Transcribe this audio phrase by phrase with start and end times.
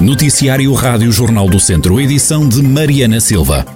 [0.00, 3.66] Noticiário Rádio Jornal do Centro, edição de Mariana Silva.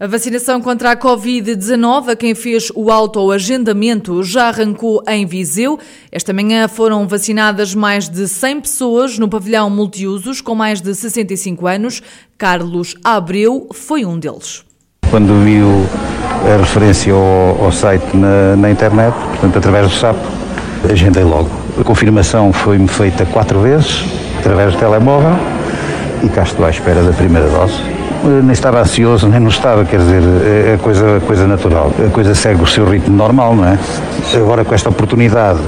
[0.00, 5.78] A vacinação contra a Covid-19, a quem fez o autoagendamento, já arrancou em Viseu.
[6.10, 11.68] Esta manhã foram vacinadas mais de 100 pessoas no pavilhão multiusos com mais de 65
[11.68, 12.02] anos.
[12.36, 14.64] Carlos Abreu foi um deles.
[15.08, 15.68] Quando viu
[16.52, 20.16] a referência ao, ao site na, na, internet, portanto, através do SAP,
[20.90, 21.50] agendei logo.
[21.80, 24.04] A confirmação foi-me feita quatro vezes,
[24.38, 25.36] através do telemóvel,
[26.22, 27.94] e cá estou à espera da primeira dose
[28.24, 31.92] nem estava ansioso, nem não estava, quer dizer, é, é coisa, coisa natural.
[32.06, 33.78] A coisa segue o seu ritmo normal, não é?
[34.34, 35.60] Agora com esta oportunidade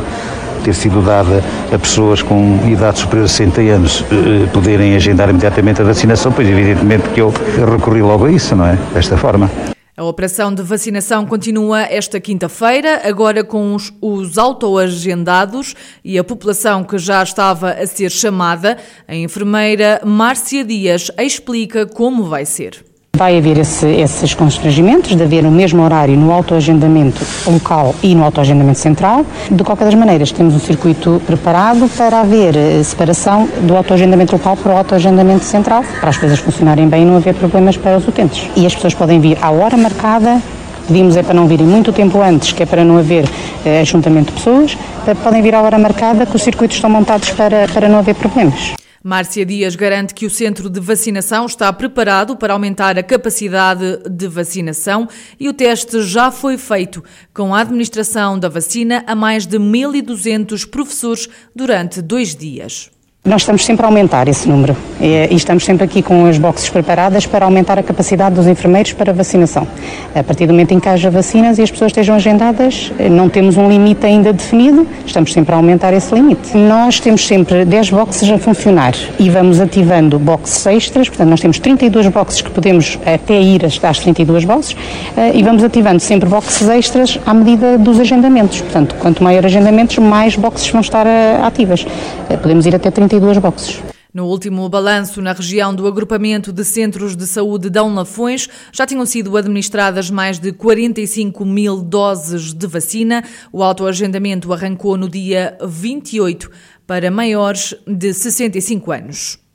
[0.65, 5.81] ter sido dada a pessoas com idade superior a 60 anos eh, poderem agendar imediatamente
[5.81, 7.33] a vacinação, pois evidentemente que eu
[7.71, 8.77] recorri logo a isso, não é?
[8.93, 9.49] Desta forma.
[9.97, 15.75] A operação de vacinação continua esta quinta-feira, agora com os, os autoagendados
[16.05, 18.77] e a população que já estava a ser chamada.
[19.09, 22.85] A enfermeira Márcia Dias explica como vai ser.
[23.17, 28.23] Vai haver esse, esses constrangimentos de haver o mesmo horário no autoagendamento local e no
[28.23, 29.25] autoagendamento central.
[29.51, 34.55] De qualquer das maneiras, temos um circuito preparado para haver eh, separação do autoagendamento local
[34.55, 38.07] para o autoagendamento central, para as coisas funcionarem bem e não haver problemas para os
[38.07, 38.51] utentes.
[38.55, 40.43] E as pessoas podem vir à hora marcada
[40.87, 43.29] Pedimos é para não virem muito tempo antes, que é para não haver
[43.65, 44.79] eh, ajuntamento de pessoas.
[45.25, 48.75] Podem vir à hora marcada, que os circuitos estão montados para, para não haver problemas.
[49.07, 54.27] Márcia Dias garante que o centro de vacinação está preparado para aumentar a capacidade de
[54.27, 59.61] vacinação e o teste já foi feito com a administração da vacina a mais de
[59.61, 62.91] 1.200 professores durante dois dias.
[63.27, 67.27] Nós estamos sempre a aumentar esse número e, estamos sempre aqui com as boxes preparadas
[67.27, 69.67] para aumentar a capacidade dos enfermeiros para vacinação.
[70.15, 73.57] A partir do momento em que haja vacinas e as pessoas estejam agendadas, não temos
[73.57, 76.57] um limite ainda definido, estamos sempre a aumentar esse limite.
[76.57, 81.59] Nós temos sempre 10 boxes a funcionar e vamos ativando boxes extras, portanto nós temos
[81.59, 84.77] 32 boxes que podemos até ir às 32 boxes
[85.17, 88.61] eh, e vamos ativando sempre boxes extras à medida dos agendamentos.
[88.61, 91.85] Portanto, quanto maior agendamentos, mais boxes vão estar eh, ativas.
[92.31, 93.83] Eh, podemos ir até 32 32 boxes.
[94.13, 99.05] No último balanço, na região do agrupamento de centros de saúde Dão Lafões, já tinham
[99.05, 103.23] sido administradas mais de 45 mil doses de vacina.
[103.53, 106.51] O autoagendamento arrancou no dia 28
[106.87, 109.46] para maiores de 65 anos.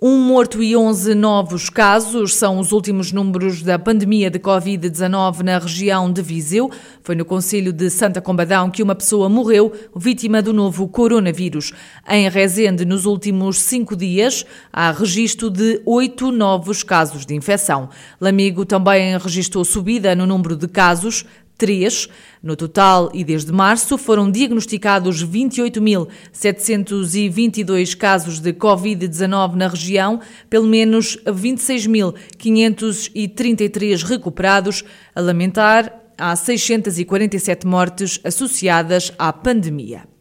[0.00, 5.58] Um morto e 11 novos casos são os últimos números da pandemia de Covid-19 na
[5.58, 6.70] região de Viseu.
[7.02, 11.72] Foi no Conselho de Santa Combadão que uma pessoa morreu vítima do novo coronavírus.
[12.08, 17.88] Em Rezende, nos últimos cinco dias, há registro de oito novos casos de infecção.
[18.20, 21.24] Lamigo também registrou subida no número de casos,
[21.58, 22.08] 3.
[22.42, 31.18] No total, e desde março, foram diagnosticados 28.722 casos de Covid-19 na região, pelo menos
[31.26, 40.17] 26.533 recuperados, a lamentar, há 647 mortes associadas à pandemia.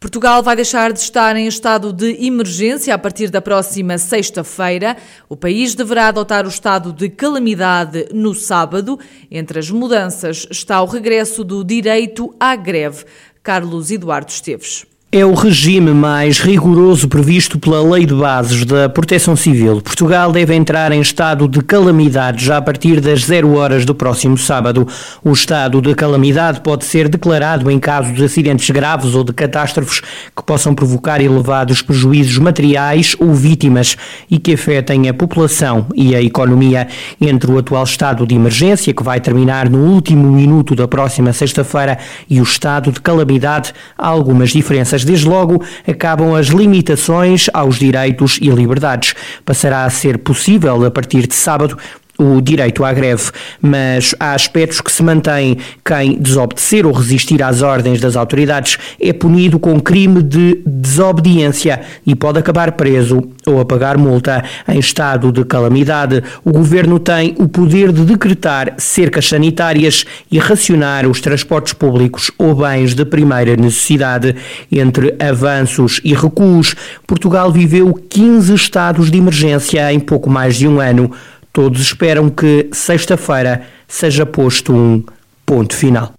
[0.00, 4.96] Portugal vai deixar de estar em estado de emergência a partir da próxima sexta-feira.
[5.28, 8.96] O país deverá adotar o estado de calamidade no sábado.
[9.28, 13.04] Entre as mudanças está o regresso do direito à greve.
[13.42, 14.86] Carlos Eduardo Esteves.
[15.10, 19.80] É o regime mais rigoroso previsto pela Lei de Bases da Proteção Civil.
[19.80, 24.36] Portugal deve entrar em estado de calamidade já a partir das zero horas do próximo
[24.36, 24.86] sábado.
[25.24, 30.02] O estado de calamidade pode ser declarado em caso de acidentes graves ou de catástrofes
[30.36, 33.96] que possam provocar elevados prejuízos materiais ou vítimas
[34.30, 36.86] e que afetem a população e a economia.
[37.18, 41.98] Entre o atual estado de emergência, que vai terminar no último minuto da próxima sexta-feira,
[42.28, 48.38] e o estado de calamidade, há algumas diferenças desde logo acabam as limitações aos direitos
[48.40, 49.14] e liberdades.
[49.44, 51.76] Passará a ser possível, a partir de sábado,
[52.18, 53.30] o direito à greve,
[53.62, 55.56] mas há aspectos que se mantêm.
[55.84, 62.14] Quem desobedecer ou resistir às ordens das autoridades é punido com crime de desobediência e
[62.16, 64.42] pode acabar preso ou a pagar multa.
[64.66, 71.06] Em estado de calamidade, o governo tem o poder de decretar cercas sanitárias e racionar
[71.06, 74.34] os transportes públicos ou bens de primeira necessidade.
[74.70, 76.74] Entre avanços e recuos,
[77.06, 81.12] Portugal viveu 15 estados de emergência em pouco mais de um ano.
[81.52, 85.02] Todos esperam que sexta-feira seja posto um
[85.44, 86.12] ponto final.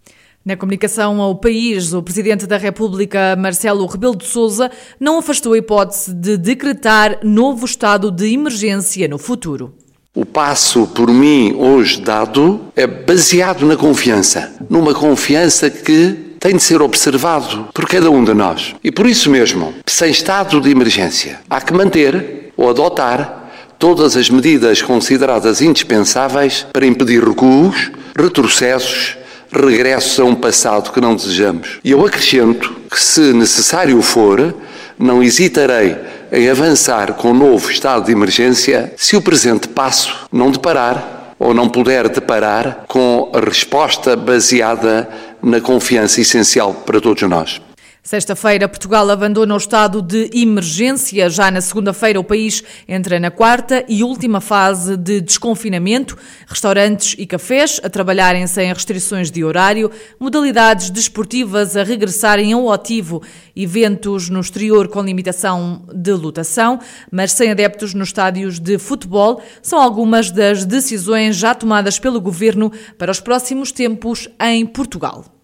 [0.44, 5.58] Na comunicação ao país, o Presidente da República, Marcelo Rebelo de Sousa, não afastou a
[5.58, 9.74] hipótese de decretar novo estado de emergência no futuro.
[10.16, 16.64] O passo por mim hoje dado é baseado na confiança, numa confiança que tem de
[16.64, 18.74] ser observado por cada um de nós.
[18.84, 23.39] E por isso mesmo, sem estado de emergência, há que manter ou adotar
[23.80, 29.18] todas as medidas consideradas indispensáveis para impedir recuos, retrocessos,
[29.52, 31.80] regressos a um passado que não desejamos.
[31.84, 34.54] E eu acrescento que, se necessário for,
[35.00, 35.96] não hesitarei
[36.32, 41.54] em avançar com um novo estado de emergência se o presente passo não deparar ou
[41.54, 45.10] não puder deparar com a resposta baseada
[45.42, 47.62] na confiança essencial para todos nós.
[48.10, 51.30] Sexta-feira, Portugal abandona o estado de emergência.
[51.30, 56.18] Já na segunda-feira, o país entra na quarta e última fase de desconfinamento.
[56.48, 63.22] Restaurantes e cafés a trabalharem sem restrições de horário, modalidades desportivas a regressarem ao ativo,
[63.56, 66.80] eventos no exterior com limitação de lotação,
[67.12, 72.72] mas sem adeptos nos estádios de futebol, são algumas das decisões já tomadas pelo governo
[72.98, 75.39] para os próximos tempos em Portugal.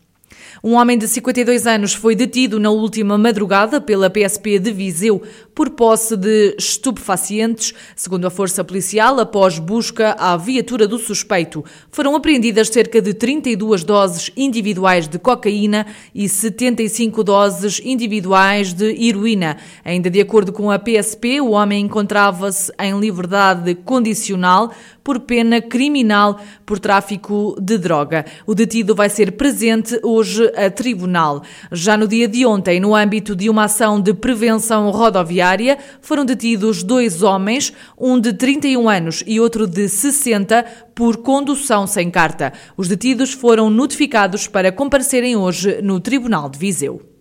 [0.68, 5.22] Um homem de 52 anos foi detido na última madrugada pela PSP de Viseu
[5.54, 7.72] por posse de estupefacientes.
[7.96, 13.84] Segundo a Força Policial, após busca à viatura do suspeito, foram apreendidas cerca de 32
[13.84, 15.86] doses individuais de cocaína
[16.16, 19.58] e 75 doses individuais de heroína.
[19.86, 24.74] Ainda de acordo com a PSP, o homem encontrava-se em liberdade condicional
[25.04, 28.26] por pena criminal por tráfico de droga.
[28.48, 31.44] O detido vai ser presente hoje a tribunal.
[31.72, 36.84] Já no dia de ontem, no âmbito de uma ação de prevenção rodoviária, foram detidos
[36.84, 42.54] dois homens, um de 31 anos e outro de 60, por condução sem carta.
[42.78, 47.15] Os detidos foram notificados para comparecerem hoje no Tribunal de Viseu.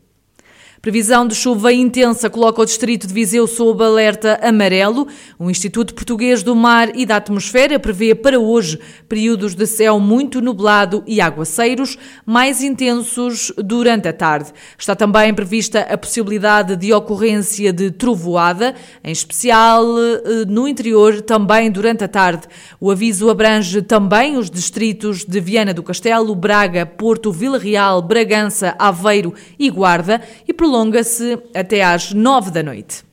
[0.85, 5.09] Previsão de chuva intensa coloca o distrito de Viseu sob alerta amarelo.
[5.39, 8.79] O Instituto Português do Mar e da Atmosfera prevê para hoje
[9.09, 11.97] períodos de céu muito nublado e aguaceiros
[12.27, 14.53] mais intensos durante a tarde.
[14.77, 21.71] Está também prevista a possibilidade de ocorrência de trovoada, em especial eh, no interior, também
[21.71, 22.47] durante a tarde.
[22.79, 28.77] O aviso abrange também os distritos de Viana do Castelo, Braga, Porto, Vila Real, Bragança,
[28.79, 33.05] Aveiro e Guarda e prolonga-se até às nove da noite.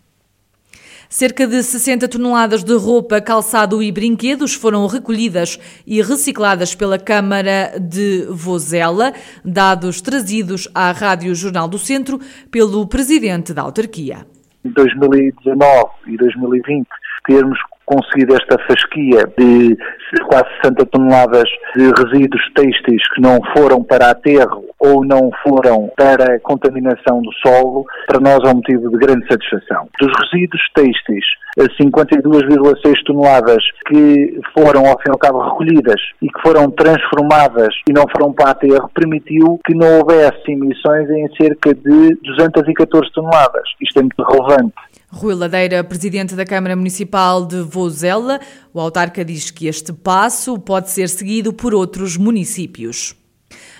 [1.07, 7.77] Cerca de 60 toneladas de roupa, calçado e brinquedos foram recolhidas e recicladas pela Câmara
[7.79, 9.13] de Vozela,
[9.45, 12.19] dados trazidos à Rádio Jornal do Centro
[12.49, 14.25] pelo presidente da autarquia.
[14.65, 16.87] Em 2019 e 2020
[17.27, 19.77] termos conseguido esta fasquia de
[20.27, 26.39] quase 60 toneladas de resíduos têxteis que não foram para aterro ou não foram para
[26.39, 29.87] contaminação do solo, para nós é um motivo de grande satisfação.
[29.99, 31.25] Dos resíduos têxteis,
[31.79, 37.93] 52,6 toneladas que foram ao fim e ao cabo recolhidas e que foram transformadas e
[37.93, 43.63] não foram para aterro, permitiu que não houvesse emissões em cerca de 214 toneladas.
[43.81, 44.73] Isto é muito relevante.
[45.13, 48.39] Rui Ladeira, presidente da Câmara Municipal de Vozela,
[48.73, 53.20] o autarca diz que este passo pode ser seguido por outros municípios.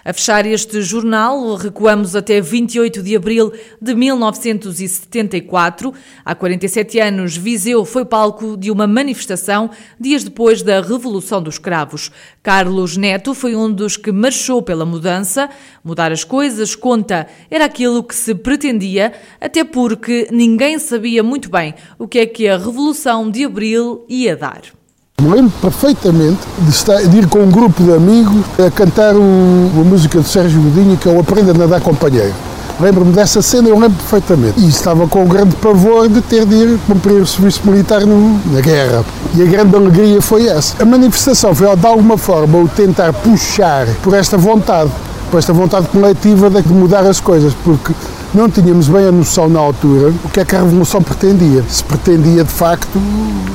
[0.04, 5.94] A fechar este jornal, recuamos até 28 de abril de 1974.
[6.26, 9.70] Há 47 anos, Viseu foi palco de uma manifestação
[10.00, 12.10] dias depois da Revolução dos Cravos.
[12.42, 15.48] Carlos Neto foi um dos que marchou pela mudança.
[15.84, 21.76] Mudar as coisas, conta, era aquilo que se pretendia, até porque ninguém sabia muito bem
[22.00, 24.81] o que é que a Revolução de Abril ia dar.
[25.22, 29.70] Me lembro perfeitamente de, estar, de, ir com um grupo de amigos a cantar um,
[29.72, 32.34] uma música de Sérgio Godinho que é o Aprenda a Nadar Companheiro.
[32.80, 34.60] Lembro-me dessa cena, eu lembro perfeitamente.
[34.60, 38.42] E estava com o grande pavor de ter de ir cumprir o serviço militar no,
[38.52, 39.06] na guerra.
[39.36, 40.82] E a grande alegria foi essa.
[40.82, 44.90] A manifestação foi, de alguma forma, o tentar puxar por esta vontade,
[45.30, 47.94] por esta vontade coletiva de mudar as coisas, porque
[48.34, 51.64] não tínhamos bem a noção na altura o que é que a Revolução pretendia.
[51.68, 52.98] Se pretendia, de facto,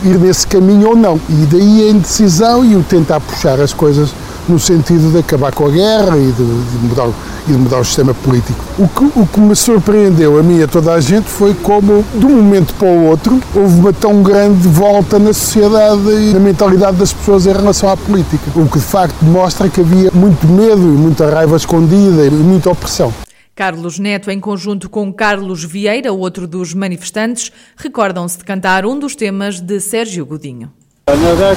[0.04, 1.20] ir nesse caminho ou não.
[1.28, 4.12] E daí a indecisão e o tentar puxar as coisas
[4.48, 7.08] no sentido de acabar com a guerra e de, de mudar,
[7.48, 8.58] e de mudar o sistema político.
[8.78, 12.04] O que, o que me surpreendeu a mim e a toda a gente foi como,
[12.14, 16.40] de um momento para o outro, houve uma tão grande volta na sociedade e na
[16.40, 18.44] mentalidade das pessoas em relação à política.
[18.54, 22.70] O que de facto mostra que havia muito medo e muita raiva escondida e muita
[22.70, 23.12] opressão.
[23.56, 29.16] Carlos Neto, em conjunto com Carlos Vieira, outro dos manifestantes, recordam-se de cantar um dos
[29.16, 30.70] temas de Sérgio Godinho.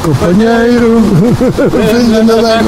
[0.01, 1.01] Companheiro,
[1.70, 2.63] venha nadar,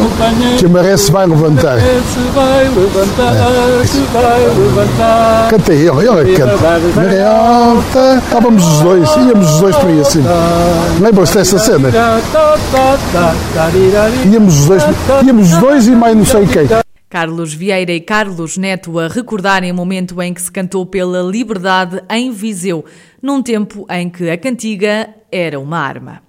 [0.60, 1.80] que a maré se vai levantar.
[1.80, 5.50] Se vai levantar, se vai levantar.
[5.50, 6.58] Canta ele, ele é que canta.
[6.94, 8.22] Maré alta.
[8.26, 10.24] Estávamos os dois, íamos os dois por aí assim.
[11.00, 11.90] Lembram-se dessa cena?
[14.30, 14.84] Íamos os dois,
[15.26, 16.68] íamos os dois e mais não sei quem.
[17.12, 22.02] Carlos Vieira e Carlos Neto a recordarem o momento em que se cantou pela liberdade
[22.10, 22.86] em Viseu,
[23.22, 26.24] num tempo em que a cantiga era uma arma.